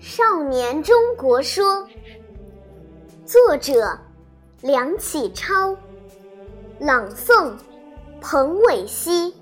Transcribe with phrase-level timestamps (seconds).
[0.00, 1.64] 少年中国说》，
[3.26, 3.98] 作者
[4.62, 5.76] 梁启超，
[6.78, 7.54] 朗诵
[8.18, 9.34] 彭伟熙。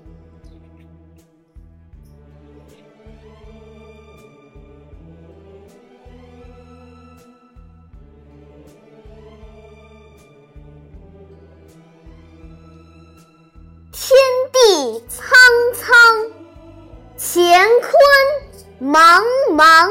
[13.93, 14.19] 天
[14.51, 15.29] 地苍
[15.73, 15.87] 苍，
[17.17, 19.23] 乾坤茫
[19.55, 19.89] 茫。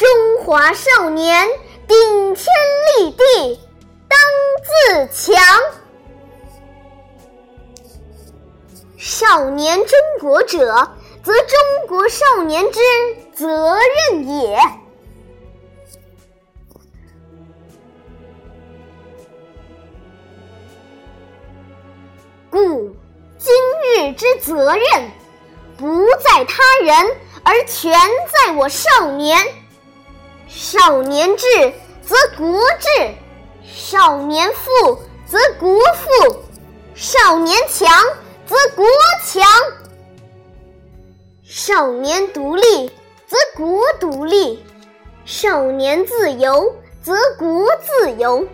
[0.00, 0.08] 中
[0.46, 1.46] 华少年
[1.86, 2.46] 顶天
[2.96, 3.60] 立地，
[4.08, 4.18] 当
[4.64, 5.44] 自强。
[8.96, 10.90] 少年中国者，
[11.22, 12.80] 则中国少年之
[13.34, 13.76] 责
[14.10, 14.58] 任也。
[22.48, 22.96] 故
[23.36, 23.52] 今
[23.98, 25.10] 日之责任，
[25.76, 29.46] 不在他人，而全在我少年。
[30.52, 31.46] 少年智，
[32.02, 33.14] 则国智；
[33.62, 36.38] 少年富，则国富；
[36.92, 37.88] 少年强，
[38.46, 38.84] 则国
[39.24, 39.44] 强；
[41.44, 42.88] 少年独立，
[43.28, 44.58] 则国独立；
[45.24, 48.44] 少年自由，则国自由；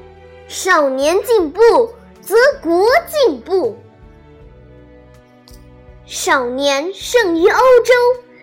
[0.48, 3.78] 少年进步，则国进步。
[6.04, 7.94] 少年胜于欧洲，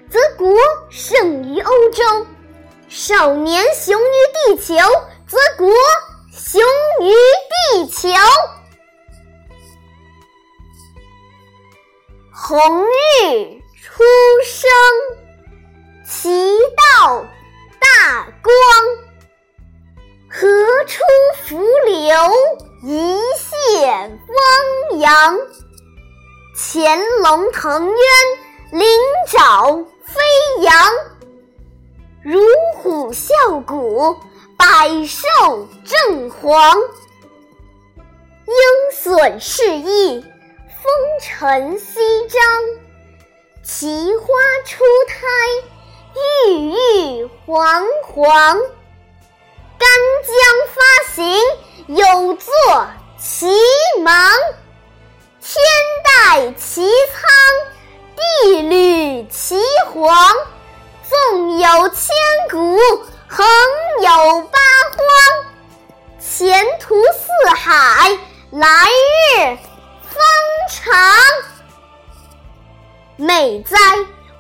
[0.10, 0.58] 则国
[0.90, 2.26] 胜于欧洲；
[2.96, 4.76] 少年雄于地球，
[5.28, 5.68] 则国
[6.32, 6.62] 雄
[7.02, 7.12] 于
[7.50, 8.08] 地球。
[12.32, 14.04] 红日初
[14.46, 14.70] 升，
[16.08, 16.48] 其
[17.00, 17.26] 道
[17.80, 18.54] 大光。
[20.30, 21.02] 何出
[21.48, 22.16] 伏流，
[22.84, 24.12] 一泻
[24.92, 25.40] 汪洋。
[26.56, 27.98] 潜龙腾渊，
[28.72, 28.88] 鳞
[29.32, 29.74] 爪
[30.06, 30.72] 飞扬；
[32.24, 32.40] 乳
[32.78, 34.18] 虎啸谷，
[34.56, 36.78] 百兽震惶。
[38.46, 38.54] 鹰
[38.94, 42.40] 隼试翼，风尘翕张；
[43.62, 44.26] 奇花
[44.66, 45.20] 初胎，
[46.48, 48.58] 郁郁皇皇。
[49.78, 49.90] 干
[50.24, 50.34] 将
[50.74, 50.82] 发
[51.14, 51.38] 行，
[51.88, 52.88] 有作
[53.20, 53.54] 其
[54.02, 54.32] 芒。
[55.42, 55.62] 天
[56.06, 57.30] 戴其苍，
[58.16, 59.60] 地履其
[59.92, 60.16] 黄。
[61.30, 62.16] 纵有千
[62.50, 62.78] 古，
[63.28, 63.46] 横
[64.02, 64.60] 有八
[64.92, 65.00] 荒。
[66.20, 68.18] 前途似海，
[68.52, 68.68] 来
[69.38, 69.58] 日
[70.02, 70.22] 方
[70.70, 70.94] 长。
[73.16, 73.78] 美哉，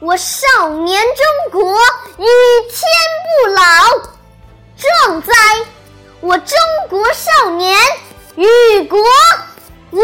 [0.01, 1.73] 我少年中国
[2.17, 2.25] 与
[2.69, 2.81] 天
[3.23, 3.61] 不老！
[4.75, 5.33] 壮哉，
[6.19, 6.57] 我中
[6.89, 7.79] 国少年
[8.35, 9.00] 与国
[9.91, 10.01] 无。